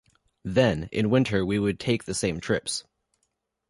[0.43, 2.83] Then, in winter, we would take the same trips.